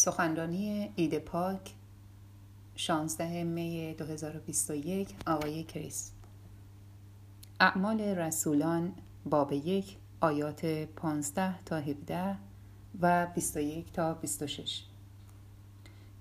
سخنرانی 0.00 0.92
ایده 0.96 1.18
پاک 1.18 1.74
16 2.76 3.44
می 3.44 3.94
2021 3.94 5.14
آقای 5.26 5.64
کریس. 5.64 6.12
اعمال 7.60 8.00
رسولان 8.00 8.92
باب 9.24 9.52
یک 9.52 9.96
آیات 10.20 10.66
15 10.66 11.58
تا 11.58 11.76
17 11.76 12.36
و 13.00 13.26
21 13.34 13.92
تا 13.92 14.14
26 14.14 14.82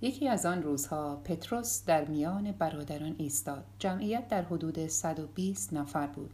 یکی 0.01 0.27
از 0.27 0.45
آن 0.45 0.63
روزها 0.63 1.15
پتروس 1.15 1.85
در 1.85 2.05
میان 2.05 2.51
برادران 2.51 3.15
ایستاد. 3.17 3.65
جمعیت 3.79 4.27
در 4.27 4.41
حدود 4.41 4.87
120 4.87 5.73
نفر 5.73 6.07
بود 6.07 6.33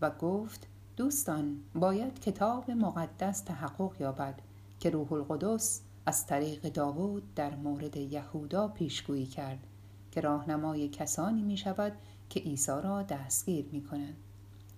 و 0.00 0.10
گفت 0.10 0.66
دوستان 0.96 1.60
باید 1.74 2.20
کتاب 2.20 2.70
مقدس 2.70 3.40
تحقق 3.40 4.00
یابد 4.00 4.34
که 4.80 4.90
روح 4.90 5.12
القدس 5.12 5.80
از 6.06 6.26
طریق 6.26 6.68
داوود 6.68 7.34
در 7.34 7.54
مورد 7.54 7.96
یهودا 7.96 8.68
پیشگویی 8.68 9.26
کرد 9.26 9.66
که 10.10 10.20
راهنمای 10.20 10.88
کسانی 10.88 11.42
می 11.42 11.56
شود 11.56 11.92
که 12.30 12.40
عیسی 12.40 12.72
را 12.72 13.02
دستگیر 13.02 13.66
می 13.72 13.82
کنند. 13.82 14.16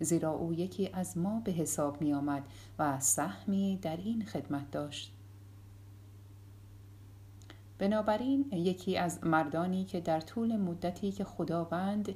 زیرا 0.00 0.30
او 0.30 0.52
یکی 0.52 0.90
از 0.92 1.18
ما 1.18 1.40
به 1.44 1.52
حساب 1.52 2.02
می 2.02 2.12
آمد 2.12 2.42
و 2.78 3.00
سهمی 3.00 3.78
در 3.82 3.96
این 3.96 4.24
خدمت 4.24 4.70
داشت. 4.70 5.12
بنابراین 7.78 8.52
یکی 8.52 8.96
از 8.96 9.24
مردانی 9.24 9.84
که 9.84 10.00
در 10.00 10.20
طول 10.20 10.56
مدتی 10.56 11.12
که 11.12 11.24
خداوند 11.24 12.14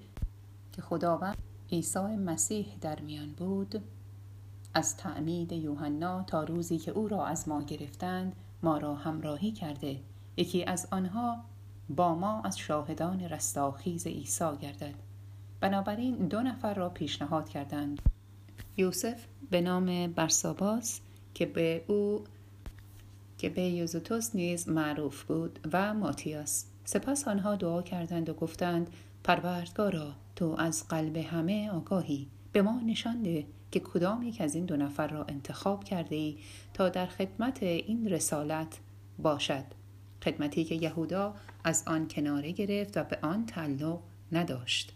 که 0.73 0.83
خداوند 0.83 1.37
عیسی 1.73 2.17
مسیح 2.17 2.67
در 2.81 3.01
میان 3.01 3.33
بود 3.33 3.83
از 4.75 4.97
تعمید 4.97 5.53
یوحنا 5.53 6.23
تا 6.23 6.45
روزی 6.45 6.79
که 6.79 6.91
او 6.91 7.09
را 7.09 7.27
از 7.27 7.49
ما 7.49 7.63
گرفتند 7.63 8.37
ما 8.63 8.79
را 8.79 8.95
همراهی 8.95 9.53
کرده. 9.53 10.01
یکی 10.37 10.65
از 10.65 10.89
آنها 10.91 11.45
با 11.89 12.15
ما 12.15 12.43
از 12.43 12.59
شاهدان 12.59 13.21
رستاخیز 13.21 14.07
عیسی 14.07 14.57
گردد. 14.61 14.95
بنابراین 15.61 16.15
دو 16.15 16.43
نفر 16.43 16.75
را 16.75 16.89
پیشنهاد 16.89 17.49
کردند. 17.49 18.03
یوسف 18.77 19.27
به 19.51 19.61
نام 19.61 20.07
برساباس 20.07 21.01
که 21.35 21.47
به 21.47 21.85
او 21.89 22.25
که 23.39 23.49
به 23.49 23.63
یوزوتوس 23.63 24.35
نیز 24.35 24.69
معروف 24.69 25.23
بود 25.23 25.59
و 25.73 25.95
ماتیاس. 25.95 26.67
سپس 26.85 27.29
آنها 27.29 27.57
دعا 27.57 27.83
کردند 27.83 28.29
و 28.29 28.35
گفتند 28.35 28.91
پروردگارا 29.25 30.13
تو 30.37 30.55
از 30.59 30.89
قلب 30.89 31.17
همه 31.17 31.71
آگاهی. 31.71 32.29
به 32.53 32.63
ما 32.63 32.81
نشان 32.87 33.23
ده 33.23 33.47
که 33.71 33.81
کدام 33.81 34.23
یک 34.23 34.41
از 34.41 34.55
این 34.55 34.65
دو 34.65 34.77
نفر 34.77 35.09
را 35.09 35.25
انتخاب 35.25 35.85
کرده 35.85 36.17
ای 36.17 36.39
تا 36.75 36.89
در 36.89 37.07
خدمت 37.07 37.63
این 37.63 38.09
رسالت 38.09 38.79
باشد. 39.19 39.65
خدمتی 40.25 40.65
که 40.65 40.75
یهودا 40.75 41.35
از 41.65 41.85
آن 41.87 42.09
کناره 42.09 42.53
گرفت 42.53 42.97
و 42.97 43.05
به 43.05 43.19
آن 43.23 43.47
تعلق 43.47 43.99
نداشت. 44.33 44.93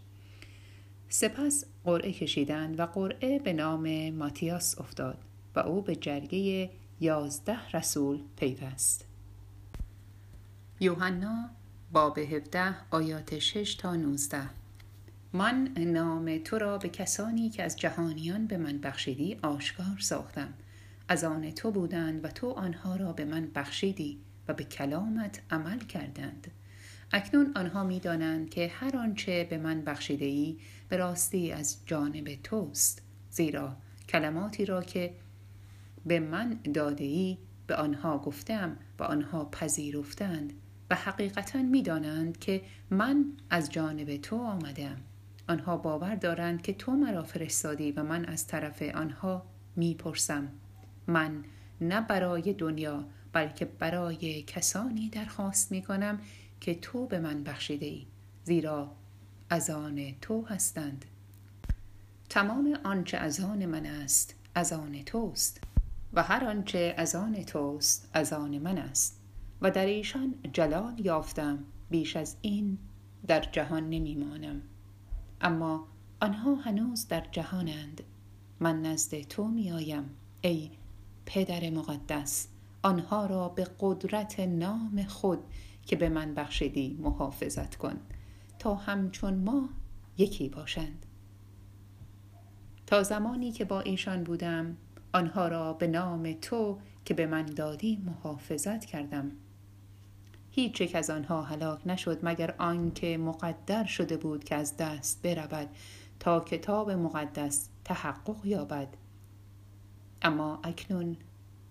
سپس 1.08 1.64
قرعه 1.84 2.12
کشیدند 2.12 2.80
و 2.80 2.86
قرعه 2.86 3.38
به 3.38 3.52
نام 3.52 4.10
ماتیاس 4.10 4.78
افتاد 4.78 5.18
و 5.56 5.60
او 5.60 5.82
به 5.82 5.96
جرگه 5.96 6.70
یازده 7.00 7.70
رسول 7.70 8.20
پیوست. 8.36 9.06
یوحنا 10.80 11.50
باب 11.92 12.18
17 12.18 12.74
آیات 12.90 13.38
6 13.38 13.74
تا 13.74 13.96
19 13.96 14.63
من 15.36 15.68
نام 15.78 16.38
تو 16.38 16.58
را 16.58 16.78
به 16.78 16.88
کسانی 16.88 17.50
که 17.50 17.62
از 17.62 17.76
جهانیان 17.76 18.46
به 18.46 18.56
من 18.56 18.78
بخشیدی 18.78 19.38
آشکار 19.42 19.98
ساختم. 20.00 20.54
از 21.08 21.24
آن 21.24 21.50
تو 21.50 21.70
بودند 21.70 22.24
و 22.24 22.28
تو 22.28 22.50
آنها 22.50 22.96
را 22.96 23.12
به 23.12 23.24
من 23.24 23.48
بخشیدی 23.54 24.20
و 24.48 24.54
به 24.54 24.64
کلامت 24.64 25.40
عمل 25.50 25.78
کردند. 25.78 26.50
اکنون 27.12 27.52
آنها 27.56 27.84
می 27.84 28.00
دانند 28.00 28.50
که 28.50 28.68
هر 28.68 28.96
آنچه 28.96 29.46
به 29.50 29.58
من 29.58 29.80
بخشیده 29.80 30.24
ای 30.24 30.58
به 30.88 30.96
راستی 30.96 31.52
از 31.52 31.78
جانب 31.86 32.34
توست. 32.42 33.02
زیرا 33.30 33.76
کلماتی 34.08 34.64
را 34.64 34.82
که 34.82 35.14
به 36.06 36.20
من 36.20 36.58
داده 36.74 37.04
ای 37.04 37.38
به 37.66 37.76
آنها 37.76 38.18
گفتم 38.18 38.76
و 38.98 39.02
آنها 39.02 39.44
پذیرفتند 39.44 40.52
و 40.90 40.94
حقیقتا 40.94 41.62
می 41.62 41.82
دانند 41.82 42.38
که 42.38 42.62
من 42.90 43.24
از 43.50 43.70
جانب 43.70 44.16
تو 44.16 44.36
آمدم 44.36 44.96
آنها 45.48 45.76
باور 45.76 46.14
دارند 46.14 46.62
که 46.62 46.72
تو 46.72 46.92
مرا 46.92 47.22
فرستادی 47.22 47.92
و 47.92 48.02
من 48.02 48.24
از 48.24 48.46
طرف 48.46 48.82
آنها 48.82 49.46
می‌پرسم. 49.76 50.48
من 51.06 51.44
نه 51.80 52.00
برای 52.00 52.52
دنیا 52.52 53.04
بلکه 53.32 53.64
برای 53.64 54.42
کسانی 54.42 55.08
درخواست 55.08 55.72
می 55.72 55.82
کنم 55.82 56.20
که 56.60 56.74
تو 56.74 57.06
به 57.06 57.18
من 57.18 57.44
بخشیده 57.44 57.86
ای 57.86 58.06
زیرا 58.44 58.92
از 59.50 59.70
آن 59.70 60.14
تو 60.20 60.46
هستند. 60.46 61.04
تمام 62.28 62.78
آنچه 62.84 63.16
از 63.16 63.40
آن 63.40 63.66
من 63.66 63.86
است 63.86 64.34
از 64.54 64.72
آن 64.72 65.02
توست. 65.06 65.60
و 66.12 66.22
هر 66.22 66.44
آنچه 66.44 66.94
از 66.96 67.14
آن 67.14 67.34
توست 67.34 68.10
از 68.12 68.32
آن 68.32 68.58
من 68.58 68.78
است. 68.78 69.20
و 69.60 69.70
در 69.70 69.86
ایشان 69.86 70.34
جلال 70.52 71.00
یافتم 71.00 71.58
بیش 71.90 72.16
از 72.16 72.36
این 72.42 72.78
در 73.26 73.40
جهان 73.40 73.90
نمیمانم. 73.90 74.62
اما 75.40 75.86
آنها 76.20 76.54
هنوز 76.54 77.08
در 77.08 77.26
جهانند. 77.32 78.02
من 78.60 78.82
نزد 78.82 79.20
تو 79.20 79.48
میآیم 79.48 80.10
ای 80.40 80.70
پدر 81.26 81.70
مقدس. 81.70 82.48
آنها 82.82 83.26
را 83.26 83.48
به 83.48 83.66
قدرت 83.80 84.40
نام 84.40 85.02
خود 85.02 85.38
که 85.86 85.96
به 85.96 86.08
من 86.08 86.34
بخشیدی 86.34 86.98
محافظت 87.00 87.74
کن 87.74 87.96
تا 88.58 88.74
همچون 88.74 89.34
ما 89.34 89.68
یکی 90.18 90.48
باشند. 90.48 91.06
تا 92.86 93.02
زمانی 93.02 93.52
که 93.52 93.64
با 93.64 93.80
ایشان 93.80 94.24
بودم 94.24 94.76
آنها 95.12 95.48
را 95.48 95.72
به 95.72 95.86
نام 95.86 96.32
تو 96.32 96.78
که 97.04 97.14
به 97.14 97.26
من 97.26 97.46
دادی 97.46 97.96
محافظت 97.96 98.84
کردم. 98.84 99.32
هیچ 100.54 100.80
یک 100.80 100.94
از 100.94 101.10
آنها 101.10 101.42
هلاک 101.42 101.86
نشد 101.86 102.18
مگر 102.22 102.54
آنکه 102.58 103.18
مقدر 103.18 103.84
شده 103.84 104.16
بود 104.16 104.44
که 104.44 104.54
از 104.54 104.76
دست 104.76 105.22
برود 105.22 105.68
تا 106.20 106.40
کتاب 106.40 106.90
مقدس 106.90 107.68
تحقق 107.84 108.46
یابد. 108.46 108.88
اما 110.22 110.60
اکنون 110.64 111.16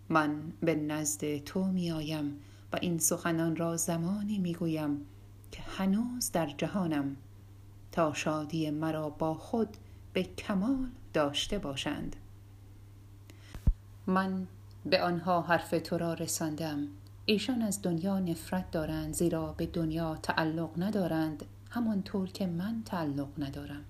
من 0.09 0.53
به 0.61 0.75
نزد 0.75 1.37
تو 1.37 1.63
میآیم 1.63 2.39
و 2.73 2.77
این 2.81 2.97
سخنان 2.97 3.55
را 3.55 3.77
زمانی 3.77 4.39
می‌گویم 4.39 5.05
که 5.51 5.61
هنوز 5.61 6.31
در 6.31 6.53
جهانم 6.57 7.15
تا 7.91 8.13
شادی 8.13 8.69
مرا 8.69 9.09
با 9.09 9.33
خود 9.33 9.77
به 10.13 10.23
کمال 10.23 10.89
داشته 11.13 11.59
باشند. 11.59 12.15
من 14.07 14.47
به 14.85 15.01
آنها 15.01 15.41
حرف 15.41 15.73
تو 15.83 15.97
را 15.97 16.13
رساندم. 16.13 16.87
ایشان 17.25 17.61
از 17.61 17.81
دنیا 17.81 18.19
نفرت 18.19 18.71
دارند 18.71 19.13
زیرا 19.13 19.53
به 19.53 19.65
دنیا 19.65 20.15
تعلق 20.15 20.69
ندارند 20.77 21.45
همانطور 21.69 22.29
که 22.29 22.47
من 22.47 22.81
تعلق 22.85 23.27
ندارم. 23.37 23.85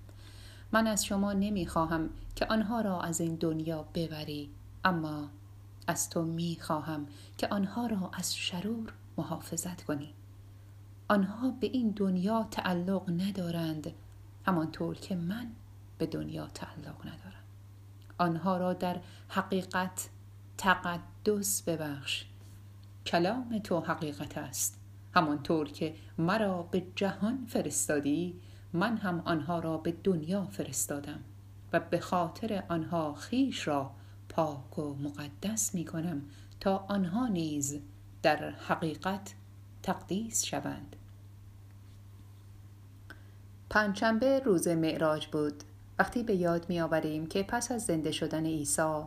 من 0.72 0.86
از 0.86 1.04
شما 1.04 1.32
نمی‌خواهم 1.32 2.10
که 2.36 2.46
آنها 2.46 2.80
را 2.80 3.00
از 3.00 3.20
این 3.20 3.34
دنیا 3.34 3.84
ببری 3.94 4.50
اما 4.84 5.28
از 5.86 6.10
تو 6.10 6.22
می‌خواهم 6.22 7.06
که 7.38 7.48
آنها 7.48 7.86
را 7.86 8.10
از 8.12 8.36
شرور 8.36 8.92
محافظت 9.16 9.84
کنی. 9.84 10.14
آنها 11.08 11.50
به 11.50 11.66
این 11.66 11.90
دنیا 11.90 12.48
تعلق 12.50 13.10
ندارند 13.10 13.92
همانطور 14.46 14.94
که 14.94 15.14
من 15.14 15.46
به 15.98 16.06
دنیا 16.06 16.46
تعلق 16.46 17.00
ندارم. 17.00 17.44
آنها 18.18 18.56
را 18.56 18.72
در 18.72 19.00
حقیقت 19.28 20.08
تقدس 20.58 21.62
ببخش. 21.62 22.24
کلام 23.06 23.58
تو 23.58 23.80
حقیقت 23.80 24.38
است. 24.38 24.80
همانطور 25.14 25.68
که 25.68 25.94
مرا 26.18 26.62
به 26.62 26.82
جهان 26.96 27.46
فرستادی 27.48 28.40
من 28.72 28.96
هم 28.96 29.22
آنها 29.24 29.58
را 29.58 29.76
به 29.76 29.94
دنیا 30.04 30.44
فرستادم 30.44 31.20
و 31.72 31.80
به 31.80 32.00
خاطر 32.00 32.64
آنها 32.68 33.14
خیش 33.14 33.68
را 33.68 33.90
پاک 34.28 34.78
و 34.78 34.94
مقدس 34.94 35.74
می 35.74 35.84
کنم 35.84 36.22
تا 36.60 36.76
آنها 36.76 37.26
نیز 37.26 37.80
در 38.22 38.50
حقیقت 38.50 39.34
تقدیس 39.82 40.44
شوند. 40.44 40.96
پنجشنبه 43.70 44.40
روز 44.40 44.68
معراج 44.68 45.26
بود. 45.26 45.62
وقتی 45.98 46.22
به 46.22 46.34
یاد 46.34 46.68
می 46.68 46.80
آوریم 46.80 47.26
که 47.26 47.42
پس 47.42 47.72
از 47.72 47.84
زنده 47.84 48.12
شدن 48.12 48.46
عیسی 48.46 49.02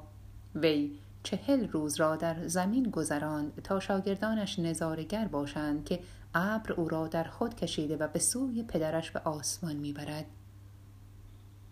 وی 0.55 0.99
چهل 1.27 1.68
روز 1.68 2.00
را 2.00 2.15
در 2.15 2.47
زمین 2.47 2.83
گذراند 2.83 3.62
تا 3.63 3.79
شاگردانش 3.79 4.59
نظارگر 4.59 5.27
باشند 5.27 5.85
که 5.85 6.00
ابر 6.33 6.74
او 6.74 6.89
را 6.89 7.07
در 7.07 7.24
خود 7.24 7.56
کشیده 7.56 7.97
و 7.97 8.07
به 8.07 8.19
سوی 8.19 8.63
پدرش 8.63 9.12
به 9.12 9.19
آسمان 9.19 9.75
می‌برد. 9.75 10.25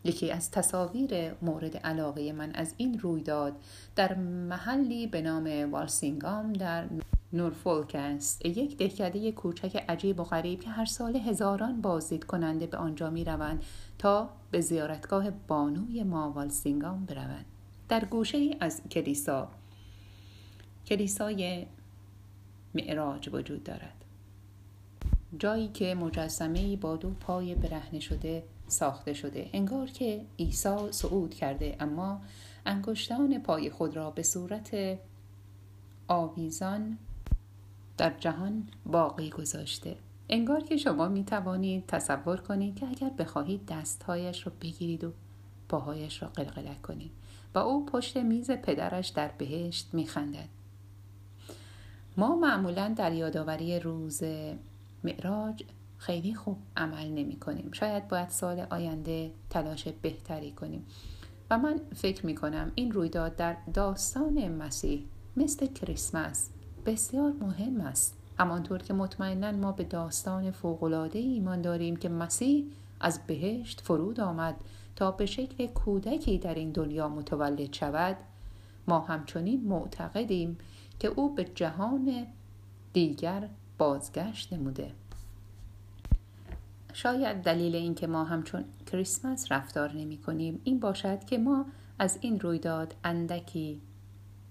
یکی 0.03 0.31
از 0.31 0.51
تصاویر 0.51 1.33
مورد 1.41 1.77
علاقه 1.77 2.33
من 2.33 2.51
از 2.55 2.73
این 2.77 2.99
رویداد 2.99 3.55
در 3.95 4.15
محلی 4.15 5.07
به 5.07 5.21
نام 5.21 5.71
والسینگام 5.71 6.53
در 6.53 6.85
نورفولک 7.33 7.95
است 7.95 8.45
یک 8.45 8.77
دهکده 8.77 9.31
کوچک 9.31 9.83
عجیب 9.89 10.19
و 10.19 10.23
غریب 10.23 10.59
که 10.59 10.69
هر 10.69 10.85
سال 10.85 11.15
هزاران 11.15 11.81
بازدید 11.81 12.23
کننده 12.23 12.67
به 12.67 12.77
آنجا 12.77 13.09
می 13.09 13.23
روند 13.23 13.63
تا 13.99 14.29
به 14.51 14.61
زیارتگاه 14.61 15.31
بانوی 15.31 16.03
ما 16.03 16.49
سینگام 16.49 17.05
بروند. 17.05 17.45
در 17.89 18.05
گوشه 18.05 18.55
از 18.59 18.81
کلیسا. 18.91 19.47
کلیسای 20.85 21.65
معراج 22.75 23.29
وجود 23.33 23.63
دارد. 23.63 24.05
جایی 25.39 25.67
که 25.67 25.95
مجسمه 25.95 26.75
با 26.75 26.95
دو 26.95 27.09
پای 27.09 27.55
برهنه 27.55 27.99
شده 27.99 28.43
ساخته 28.67 29.13
شده. 29.13 29.49
انگار 29.53 29.87
که 29.87 30.21
عیسی 30.39 30.91
صعود 30.91 31.33
کرده 31.33 31.75
اما 31.79 32.21
انگشتان 32.65 33.39
پای 33.39 33.69
خود 33.69 33.95
را 33.95 34.11
به 34.11 34.23
صورت 34.23 34.97
آویزان 36.07 36.97
در 37.97 38.13
جهان 38.19 38.67
باقی 38.85 39.29
گذاشته. 39.29 39.95
انگار 40.29 40.63
که 40.63 40.77
شما 40.77 41.07
می 41.07 41.23
توانید 41.23 41.85
تصور 41.87 42.37
کنید 42.37 42.75
که 42.75 42.87
اگر 42.87 43.09
بخواهید 43.09 43.65
دستهایش 43.65 44.47
را 44.47 44.53
بگیرید 44.61 45.03
و 45.03 45.11
پاهایش 45.69 46.21
را 46.21 46.27
قلقلک 46.29 46.81
کنید. 46.81 47.11
و 47.55 47.59
او 47.59 47.85
پشت 47.85 48.17
میز 48.17 48.51
پدرش 48.51 49.07
در 49.07 49.31
بهشت 49.37 49.89
می 49.93 50.07
خندد. 50.07 50.49
ما 52.17 52.35
معمولا 52.35 52.93
در 52.97 53.13
یادآوری 53.13 53.79
روز 53.79 54.23
معراج 55.03 55.63
خیلی 55.97 56.35
خوب 56.35 56.57
عمل 56.77 57.07
نمی 57.07 57.39
کنیم 57.39 57.71
شاید 57.71 58.07
باید 58.07 58.29
سال 58.29 58.59
آینده 58.59 59.31
تلاش 59.49 59.87
بهتری 59.87 60.51
کنیم. 60.51 60.85
و 61.49 61.57
من 61.57 61.79
فکر 61.95 62.25
می 62.25 62.35
کنم 62.35 62.71
این 62.75 62.91
رویداد 62.91 63.35
در 63.35 63.57
داستان 63.73 64.47
مسیح 64.47 65.03
مثل 65.37 65.67
کریسمس 65.67 66.49
بسیار 66.85 67.31
مهم 67.31 67.81
است. 67.81 68.17
همانطور 68.39 68.81
که 68.81 68.93
مطمئنا 68.93 69.51
ما 69.51 69.71
به 69.71 69.83
داستان 69.83 70.51
فوقالعاده 70.51 71.19
ایمان 71.19 71.61
داریم 71.61 71.95
که 71.95 72.09
مسیح 72.09 72.65
از 73.05 73.27
بهشت 73.27 73.81
فرود 73.81 74.19
آمد 74.19 74.55
تا 74.95 75.11
به 75.11 75.25
شکل 75.25 75.67
کودکی 75.67 76.37
در 76.37 76.53
این 76.53 76.71
دنیا 76.71 77.09
متولد 77.09 77.73
شود. 77.73 78.17
ما 78.87 78.99
همچنین 78.99 79.67
معتقدیم 79.67 80.57
که 80.99 81.07
او 81.07 81.35
به 81.35 81.43
جهان 81.43 82.27
دیگر 82.93 83.49
بازگشت 83.77 84.53
نموده. 84.53 84.91
شاید 86.93 87.37
دلیل 87.37 87.75
اینکه 87.75 88.07
ما 88.07 88.23
همچون 88.23 88.65
کریسمس 88.85 89.51
رفتار 89.51 89.91
نمی 89.93 90.17
کنیم 90.17 90.61
این 90.63 90.79
باشد 90.79 91.23
که 91.23 91.37
ما 91.37 91.65
از 91.99 92.17
این 92.21 92.39
رویداد 92.39 92.95
اندکی 93.03 93.81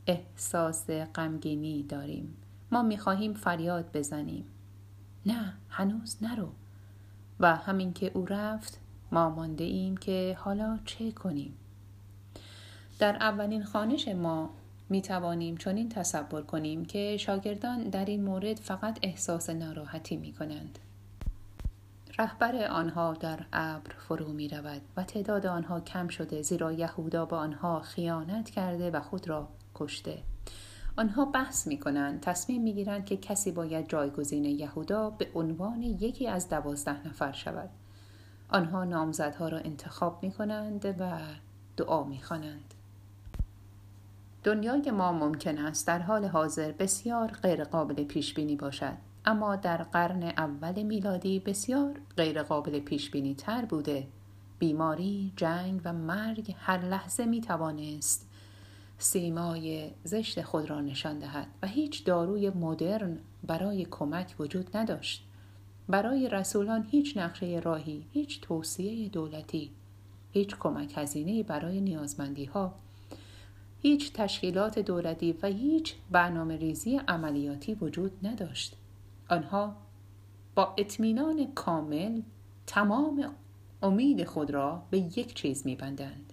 احساس 0.06 0.90
غمگینی 0.90 1.82
داریم. 1.82 2.36
ما 2.72 2.82
می 2.82 2.98
خواهیم 2.98 3.34
فریاد 3.34 3.90
بزنیم. 3.94 4.44
نه 5.26 5.54
هنوز 5.68 6.16
نرو. 6.22 6.48
و 7.40 7.56
همین 7.56 7.92
که 7.92 8.10
او 8.14 8.26
رفت 8.26 8.80
ما 9.12 9.30
مانده 9.30 9.64
ایم 9.64 9.96
که 9.96 10.36
حالا 10.40 10.78
چه 10.84 11.12
کنیم 11.12 11.56
در 12.98 13.16
اولین 13.16 13.64
خانش 13.64 14.08
ما 14.08 14.50
می 14.88 15.02
توانیم 15.02 15.56
چنین 15.56 15.88
تصور 15.88 16.42
کنیم 16.42 16.84
که 16.84 17.16
شاگردان 17.16 17.82
در 17.82 18.04
این 18.04 18.24
مورد 18.24 18.56
فقط 18.56 18.98
احساس 19.02 19.50
ناراحتی 19.50 20.16
می 20.16 20.32
کنند. 20.32 20.78
رهبر 22.18 22.66
آنها 22.66 23.12
در 23.12 23.40
ابر 23.52 23.92
فرو 23.98 24.32
می 24.32 24.48
رود 24.48 24.82
و 24.96 25.02
تعداد 25.02 25.46
آنها 25.46 25.80
کم 25.80 26.08
شده 26.08 26.42
زیرا 26.42 26.72
یهودا 26.72 27.26
به 27.26 27.36
آنها 27.36 27.80
خیانت 27.80 28.50
کرده 28.50 28.90
و 28.90 29.00
خود 29.00 29.28
را 29.28 29.48
کشته. 29.74 30.18
آنها 30.96 31.24
بحث 31.24 31.66
می 31.66 31.78
کنند 31.80 32.20
تصمیم 32.20 32.62
می 32.62 32.74
گیرند 32.74 33.04
که 33.04 33.16
کسی 33.16 33.52
باید 33.52 33.88
جایگزین 33.88 34.44
یهودا 34.44 35.10
به 35.10 35.28
عنوان 35.34 35.82
یکی 35.82 36.28
از 36.28 36.48
دوازده 36.48 37.08
نفر 37.08 37.32
شود. 37.32 37.70
آنها 38.48 38.84
نامزدها 38.84 39.48
را 39.48 39.58
انتخاب 39.58 40.18
می 40.22 40.32
کنند 40.32 40.84
و 40.98 41.18
دعا 41.76 42.04
می 42.04 42.22
خوانند. 42.22 42.74
دنیای 44.44 44.90
ما 44.90 45.12
ممکن 45.12 45.58
است 45.58 45.86
در 45.86 45.98
حال 45.98 46.24
حاضر 46.24 46.72
بسیار 46.72 47.28
غیرقابل 47.28 48.04
پیش 48.04 48.34
بینی 48.34 48.56
باشد 48.56 48.96
اما 49.24 49.56
در 49.56 49.82
قرن 49.82 50.22
اول 50.22 50.82
میلادی 50.82 51.40
بسیار 51.40 52.00
غیرقابل 52.16 52.80
پیش 52.80 53.10
بینی 53.10 53.34
تر 53.34 53.64
بوده 53.64 54.06
بیماری، 54.58 55.32
جنگ 55.36 55.80
و 55.84 55.92
مرگ 55.92 56.54
هر 56.58 56.78
لحظه 56.78 57.26
می 57.26 57.40
توانست 57.40 58.30
سیمای 58.98 59.90
زشت 60.04 60.42
خود 60.42 60.70
را 60.70 60.80
نشان 60.80 61.18
دهد 61.18 61.48
و 61.62 61.66
هیچ 61.66 62.04
داروی 62.04 62.50
مدرن 62.50 63.18
برای 63.46 63.84
کمک 63.90 64.34
وجود 64.38 64.76
نداشت 64.76 65.24
برای 65.88 66.28
رسولان 66.28 66.86
هیچ 66.90 67.16
نقشه 67.16 67.60
راهی 67.64 68.06
هیچ 68.12 68.40
توصیه 68.40 69.08
دولتی 69.08 69.70
هیچ 70.32 70.56
کمک 70.56 70.92
هزینه 70.96 71.42
برای 71.42 71.80
نیازمندی 71.80 72.44
ها 72.44 72.74
هیچ 73.84 74.12
تشکیلات 74.12 74.78
دولتی 74.78 75.34
و 75.42 75.46
هیچ 75.46 75.94
برنامه 76.10 76.56
ریزی 76.56 76.96
عملیاتی 77.08 77.74
وجود 77.74 78.26
نداشت. 78.26 78.76
آنها 79.28 79.76
با 80.54 80.74
اطمینان 80.78 81.52
کامل 81.54 82.20
تمام 82.66 83.30
امید 83.82 84.24
خود 84.24 84.50
را 84.50 84.82
به 84.90 84.98
یک 84.98 85.34
چیز 85.34 85.66
میبندند. 85.66 86.32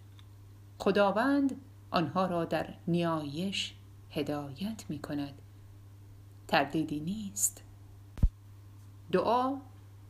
خداوند 0.79 1.55
آنها 1.91 2.25
را 2.25 2.45
در 2.45 2.73
نیایش 2.87 3.73
هدایت 4.09 4.85
می 4.89 4.99
کند. 4.99 5.33
تردیدی 6.47 6.99
نیست. 6.99 7.63
دعا 9.11 9.57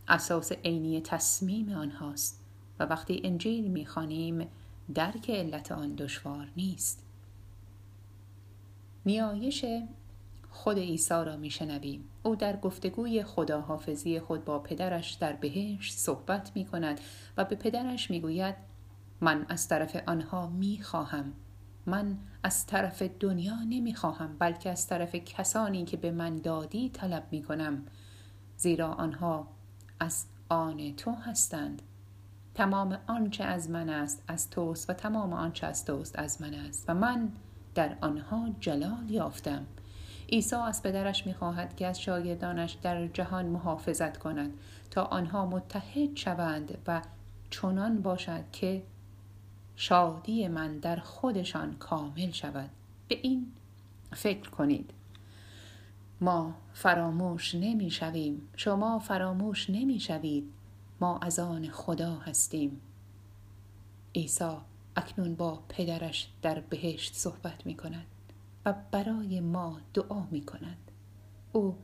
اساس 0.08 0.52
عینی 0.52 1.02
تصمیم 1.02 1.72
آنهاست 1.72 2.42
و 2.80 2.86
وقتی 2.86 3.22
انجیل 3.24 3.68
می‌خوانیم 3.68 4.48
درک 4.94 5.30
علت 5.30 5.72
آن 5.72 5.96
دشوار 5.96 6.48
نیست. 6.58 7.06
نیایش 9.06 9.66
خود 10.50 10.78
عیسی 10.78 11.14
را 11.14 11.38
میشنویم 11.38 12.10
او 12.24 12.36
در 12.36 12.58
گفتگوی 12.58 13.24
خداحافظی 13.24 14.20
خود 14.20 14.46
با 14.46 14.60
پدرش 14.60 15.12
در 15.14 15.34
بهشت 15.34 15.98
صحبت 15.98 16.52
می 16.56 16.66
کند 16.66 17.00
و 17.38 17.46
به 17.46 17.56
پدرش 17.56 18.12
می‌گوید 18.12 18.56
من 19.22 19.46
از 19.50 19.68
طرف 19.68 20.04
آنها 20.08 20.48
می‌خواهم 20.48 21.34
من 21.86 22.18
از 22.44 22.66
طرف 22.66 23.02
دنیا 23.02 23.56
نمی‌خواهم 23.70 24.36
بلکه 24.40 24.70
از 24.70 24.88
طرف 24.88 25.16
کسانی 25.16 25.86
که 25.86 25.98
به 25.98 26.12
من 26.12 26.36
دادی 26.36 26.90
طلب 26.90 27.28
می 27.32 27.44
کنم 27.44 27.86
زیرا 28.58 28.88
آنها 28.88 29.48
از 30.00 30.26
آن 30.50 30.96
تو 30.96 31.12
هستند. 31.12 31.82
تمام 32.54 32.98
آنچه 33.08 33.44
از 33.44 33.70
من 33.70 33.90
است 33.90 34.24
از 34.28 34.50
توست 34.50 34.90
و 34.90 34.94
تمام 34.94 35.34
آنچه 35.34 35.68
از 35.68 35.86
توست 35.86 36.20
از 36.20 36.42
من 36.42 36.54
است 36.54 36.86
و 36.88 36.94
من 36.94 37.32
در 37.76 37.98
آنها 38.02 38.50
جلال 38.60 39.10
یافتم. 39.10 39.66
عیسی 40.30 40.56
از 40.56 40.84
پدرش 40.84 41.28
می‌خواهد 41.28 41.76
که 41.76 41.88
از 41.88 42.02
شاگردانش 42.02 42.72
در 42.72 43.08
جهان 43.08 43.46
محافظت 43.46 44.18
کند 44.18 44.54
تا 44.92 45.04
آنها 45.04 45.46
متحد 45.46 46.16
شوند 46.16 46.78
و 46.88 47.02
چنان 47.50 48.02
باشد 48.02 48.44
که 48.52 48.84
شادی 49.76 50.48
من 50.48 50.78
در 50.78 50.96
خودشان 50.96 51.74
کامل 51.74 52.32
شود. 52.32 52.70
به 53.08 53.20
این 53.22 53.52
فکر 54.14 54.50
کنید. 54.50 54.94
ما 56.22 56.54
فراموش 56.74 57.56
نمی 57.56 57.92
شویم. 57.92 58.50
شما 58.56 59.00
فراموش 59.00 59.70
نمی 59.70 60.00
شوید. 60.00 60.54
ما 61.00 61.18
از 61.18 61.40
آن 61.40 61.70
خدا 61.70 62.16
هستیم. 62.16 62.82
عیسی 64.16 64.58
اکنون 64.96 65.36
با 65.36 65.60
پدرش 65.70 66.30
در 66.42 66.60
بهشت 66.60 67.16
صحبت 67.16 67.66
می 67.66 67.76
کند 67.76 68.06
و 68.66 68.74
برای 68.92 69.40
ما 69.40 69.78
دعا 69.94 70.24
می 70.32 70.42
کند. 70.42 70.92
او 71.52 71.78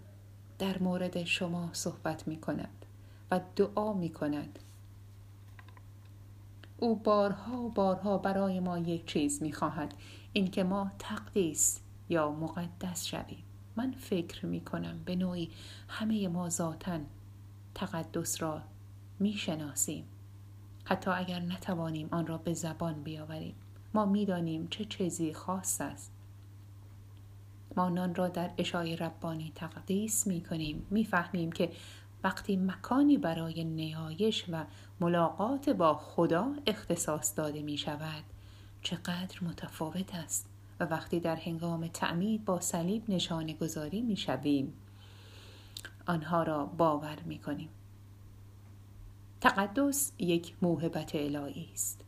در 0.60 0.80
مورد 0.80 1.24
شما 1.24 1.70
صحبت 1.74 2.28
می 2.28 2.42
کند 2.42 2.86
و 3.32 3.42
دعا 3.56 3.94
می 3.94 4.10
کند. 4.10 4.60
او 6.78 6.96
بارها 6.96 7.62
و 7.62 7.70
بارها 7.70 8.18
برای 8.18 8.60
ما 8.60 8.78
یک 8.78 9.06
چیز 9.06 9.42
می 9.42 9.52
خواهد 9.52 9.94
اینکه 10.34 10.64
ما 10.64 10.92
تقدیس 11.00 11.80
یا 12.10 12.32
مقدس 12.32 13.06
شویم. 13.06 13.44
من 13.76 13.92
فکر 13.92 14.46
می 14.46 14.62
کنم 14.62 15.00
به 15.06 15.16
نوعی 15.16 15.50
همه 15.88 16.28
ما 16.28 16.50
ذاتا 16.50 17.00
تقدس 17.76 18.42
را 18.42 18.62
می 19.20 19.34
شناسیم 19.34 20.04
حتی 20.84 21.12
اگر 21.12 21.40
نتوانیم 21.40 22.08
آن 22.12 22.28
را 22.28 22.38
به 22.38 22.54
زبان 22.54 23.04
بیاوریم 23.04 23.56
ما 23.94 24.06
می‌دانیم 24.06 24.68
چه 24.68 24.86
چیزی 24.86 25.34
خاص 25.34 25.82
است. 25.82 26.12
ما 27.76 27.90
نان 27.90 28.16
را 28.16 28.28
در 28.28 28.52
اشای 28.58 28.96
ربانی 28.96 29.52
تقدیس 29.56 30.28
می 30.28 30.42
کنیم 30.42 30.88
می 30.90 31.06
فهمیم 31.06 31.52
که 31.52 31.72
وقتی 32.24 32.58
مکانی 32.58 33.18
برای 33.18 33.64
نیایش 33.64 34.46
و 34.50 34.66
ملاقات 35.00 35.70
با 35.70 35.94
خدا 35.94 36.54
اختصاص 36.66 37.38
داده 37.38 37.62
می 37.62 37.78
شود 37.78 38.24
چقدر 38.82 39.38
متفاوت 39.42 40.16
است 40.16 40.50
و 40.80 40.86
وقتی 40.86 41.20
در 41.20 41.36
هنگام 41.36 41.88
تعمید 41.88 42.46
با 42.46 42.60
صلیب 42.60 43.10
نشانه 43.10 43.54
گذاری 43.54 44.02
می 44.02 44.18
شویم 44.18 44.74
آنها 46.08 46.44
را 46.44 46.66
باور 46.66 47.20
می 47.26 47.40
کنیم 47.40 47.70
تقدس 49.42 50.12
یک 50.20 50.56
موهبت 50.62 51.16
الهی 51.16 51.70
است. 51.74 52.02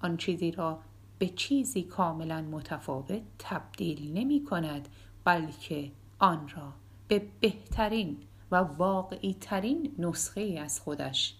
آن 0.00 0.16
چیزی 0.16 0.50
را 0.50 0.78
به 1.18 1.28
چیزی 1.28 1.82
کاملا 1.82 2.42
متفاوت 2.42 3.22
تبدیل 3.38 4.12
نمی 4.12 4.44
کند 4.44 4.88
بلکه 5.24 5.90
آن 6.18 6.48
را 6.48 6.72
به 7.08 7.26
بهترین 7.40 8.16
و 8.52 8.56
واقعی 8.56 9.36
ترین 9.40 9.94
نسخه 9.98 10.58
از 10.62 10.80
خودش 10.80 11.34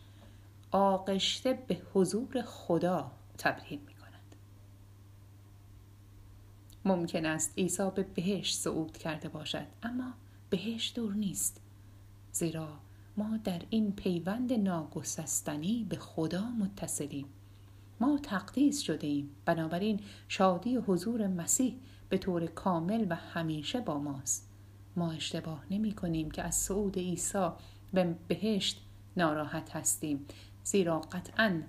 آغشته 0.70 1.52
به 1.68 1.82
حضور 1.94 2.42
خدا 2.42 3.10
تبدیل 3.38 3.78
می 3.86 3.94
کند. 3.94 4.36
ممکن 6.84 7.26
است 7.26 7.52
عیسی 7.58 7.90
به 7.94 8.02
بهشت 8.02 8.58
صعود 8.58 8.98
کرده 8.98 9.28
باشد 9.28 9.66
اما 9.82 10.12
بهشت 10.50 10.96
دور 10.96 11.14
نیست. 11.14 11.60
زیرا 12.32 12.68
ما 13.16 13.36
در 13.44 13.62
این 13.70 13.92
پیوند 13.92 14.52
ناگسستنی 14.52 15.86
به 15.88 15.96
خدا 15.96 16.44
متصلیم. 16.50 17.26
ما 18.00 18.18
تقدیس 18.22 18.80
شده 18.80 19.06
ایم 19.06 19.30
بنابراین 19.44 20.00
شادی 20.28 20.76
حضور 20.76 21.26
مسیح 21.26 21.76
به 22.08 22.18
طور 22.18 22.46
کامل 22.46 23.06
و 23.10 23.14
همیشه 23.14 23.80
با 23.80 23.98
ماست. 23.98 24.51
ما 24.96 25.12
اشتباه 25.12 25.64
نمی 25.70 25.92
کنیم 25.92 26.30
که 26.30 26.42
از 26.42 26.54
صعود 26.54 26.96
عیسی 26.96 27.48
به 27.92 28.14
بهشت 28.28 28.82
ناراحت 29.16 29.76
هستیم. 29.76 30.26
زیرا 30.64 31.00
قطعا 31.00 31.62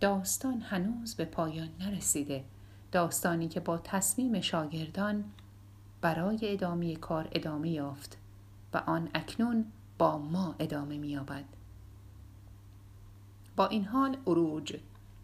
داستان 0.00 0.60
هنوز 0.60 1.14
به 1.14 1.24
پایان 1.24 1.68
نرسیده. 1.80 2.44
داستانی 2.92 3.48
که 3.48 3.60
با 3.60 3.78
تصمیم 3.78 4.40
شاگردان 4.40 5.24
برای 6.00 6.38
ادامه 6.42 6.96
کار 6.96 7.28
ادامه 7.32 7.70
یافت 7.70 8.18
و 8.74 8.76
آن 8.86 9.08
اکنون 9.14 9.64
با 9.98 10.18
ما 10.18 10.54
ادامه 10.58 10.98
مییابد. 10.98 11.44
با 13.56 13.66
این 13.66 13.84
حال 13.84 14.16
اروج 14.26 14.76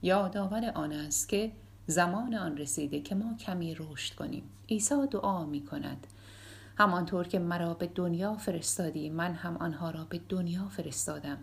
یادآور 0.03 0.71
آن 0.75 0.93
است 0.93 1.29
که 1.29 1.53
زمان 1.87 2.35
آن 2.35 2.57
رسیده 2.57 3.01
که 3.01 3.15
ما 3.15 3.35
کمی 3.35 3.75
رشد 3.75 4.15
کنیم. 4.15 4.43
عیسی 4.69 5.07
دعا 5.11 5.47
می 5.47 5.65
کند 5.65 6.07
همانطور 6.79 7.27
که 7.27 7.39
مرا 7.39 7.75
به 7.75 7.87
دنیا 7.87 8.35
فرستادی 8.35 9.11
من 9.11 9.35
هم 9.35 9.57
آنها 9.57 9.91
را 9.91 10.05
به 10.05 10.21
دنیا 10.29 10.69
فرستادم. 10.69 11.39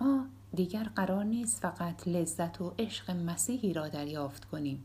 ما 0.00 0.26
دیگر 0.54 0.84
قرار 0.84 1.24
نیست 1.24 1.60
فقط 1.60 2.08
لذت 2.08 2.60
و 2.60 2.74
عشق 2.78 3.10
مسیحی 3.10 3.72
را 3.72 3.88
دریافت 3.88 4.44
کنیم. 4.44 4.84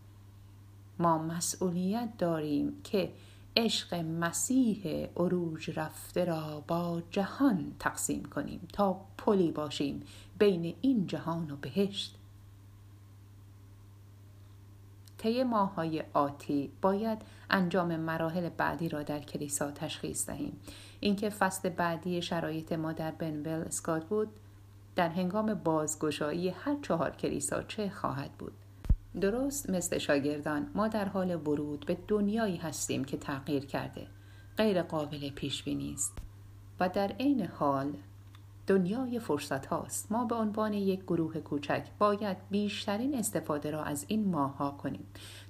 ما 0.99 1.17
مسئولیت 1.17 2.09
داریم 2.17 2.81
که 2.83 3.11
عشق 3.57 3.93
مسیح 3.95 5.07
عروج 5.17 5.71
رفته 5.75 6.25
را 6.25 6.63
با 6.67 7.01
جهان 7.11 7.75
تقسیم 7.79 8.23
کنیم 8.23 8.67
تا 8.73 9.01
پلی 9.17 9.51
باشیم 9.51 10.03
بین 10.39 10.75
این 10.81 11.07
جهان 11.07 11.51
و 11.51 11.55
بهشت. 11.55 12.18
طی 15.19 15.43
ماههای 15.43 16.03
آتی 16.13 16.71
باید 16.81 17.21
انجام 17.49 17.95
مراحل 17.95 18.49
بعدی 18.49 18.89
را 18.89 19.03
در 19.03 19.19
کلیسا 19.19 19.71
تشخیص 19.71 20.27
دهیم. 20.27 20.59
اینکه 20.99 21.29
فصل 21.29 21.69
بعدی 21.69 22.21
شرایط 22.21 22.73
ما 22.73 22.93
در 22.93 23.11
بنول 23.11 23.49
اسکات 23.49 24.05
بود 24.05 24.29
در 24.95 25.09
هنگام 25.09 25.53
بازگشایی 25.53 26.49
هر 26.49 26.77
چهار 26.81 27.11
کلیسا 27.15 27.63
چه 27.63 27.89
خواهد 27.89 28.31
بود؟ 28.31 28.53
درست 29.21 29.69
مثل 29.69 29.97
شاگردان 29.97 30.71
ما 30.75 30.87
در 30.87 31.05
حال 31.05 31.35
ورود 31.35 31.85
به 31.85 31.97
دنیایی 32.07 32.57
هستیم 32.57 33.03
که 33.03 33.17
تغییر 33.17 33.65
کرده. 33.65 34.07
غیر 34.57 34.81
قابل 34.81 35.29
پیش 35.29 35.63
بینی 35.63 35.93
است. 35.93 36.17
و 36.79 36.89
در 36.89 37.07
عین 37.07 37.45
حال 37.45 37.93
دنیای 38.69 39.19
فرصت 39.19 39.65
هاست. 39.65 40.11
ما 40.11 40.25
به 40.25 40.35
عنوان 40.35 40.73
یک 40.73 41.03
گروه 41.03 41.39
کوچک 41.39 41.83
باید 41.99 42.37
بیشترین 42.49 43.15
استفاده 43.15 43.71
را 43.71 43.83
از 43.83 44.05
این 44.07 44.27
ماه 44.31 44.57
ها 44.57 44.71
کنیم 44.71 45.05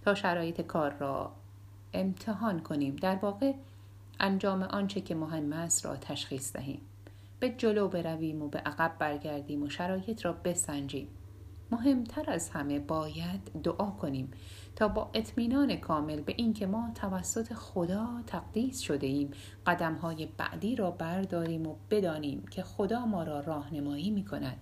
تا 0.05 0.15
شرایط 0.15 0.61
کار 0.61 0.93
را 0.93 1.31
امتحان 1.93 2.59
کنیم. 2.59 2.95
در 2.95 3.15
واقع 3.15 3.53
انجام 4.19 4.63
آنچه 4.63 5.01
که 5.01 5.15
مهم 5.15 5.53
است 5.53 5.85
را 5.85 5.95
تشخیص 5.95 6.53
دهیم. 6.53 6.81
به 7.39 7.49
جلو 7.49 7.87
برویم 7.87 8.41
و 8.41 8.47
به 8.47 8.59
عقب 8.59 8.95
برگردیم 8.99 9.63
و 9.63 9.69
شرایط 9.69 10.25
را 10.25 10.33
بسنجیم. 10.33 11.07
مهمتر 11.71 12.31
از 12.31 12.49
همه 12.49 12.79
باید 12.79 13.61
دعا 13.63 13.91
کنیم 13.91 14.31
تا 14.75 14.87
با 14.87 15.09
اطمینان 15.13 15.75
کامل 15.75 16.21
به 16.21 16.33
اینکه 16.37 16.67
ما 16.67 16.91
توسط 16.95 17.53
خدا 17.53 18.07
تقدیس 18.27 18.79
شده 18.79 19.07
ایم 19.07 19.31
قدم 19.65 19.95
های 19.95 20.25
بعدی 20.37 20.75
را 20.75 20.91
برداریم 20.91 21.67
و 21.67 21.75
بدانیم 21.89 22.45
که 22.51 22.63
خدا 22.63 23.05
ما 23.05 23.23
را 23.23 23.39
راهنمایی 23.39 24.11
می 24.11 24.25
کند. 24.25 24.57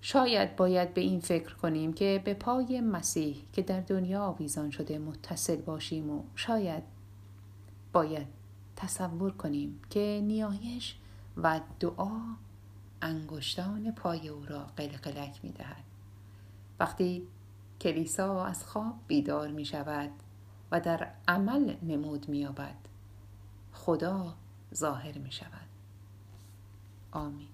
شاید 0.00 0.56
باید 0.56 0.94
به 0.94 1.00
این 1.00 1.20
فکر 1.20 1.54
کنیم 1.54 1.92
که 1.92 2.22
به 2.24 2.34
پای 2.34 2.80
مسیح 2.80 3.36
که 3.52 3.62
در 3.62 3.80
دنیا 3.80 4.22
آویزان 4.22 4.70
شده 4.70 4.98
متصل 4.98 5.56
باشیم 5.56 6.10
و 6.10 6.22
شاید 6.34 6.82
باید 7.92 8.26
تصور 8.76 9.32
کنیم 9.32 9.80
که 9.90 10.20
نیایش 10.24 10.96
و 11.36 11.60
دعا 11.80 12.20
انگشتان 13.02 13.92
پای 13.92 14.28
او 14.28 14.46
را 14.46 14.64
قلقلک 14.76 15.40
می 15.42 15.52
دهد. 15.52 15.84
وقتی 16.80 17.28
کلیسا 17.80 18.44
از 18.44 18.64
خواب 18.64 18.94
بیدار 19.06 19.48
می 19.48 19.64
شود 19.64 20.10
و 20.70 20.80
در 20.80 21.08
عمل 21.28 21.76
نمود 21.82 22.28
می 22.28 22.48
خدا 23.72 24.34
ظاهر 24.74 25.18
می 25.18 25.32
شود 25.32 25.68
آمین 27.12 27.51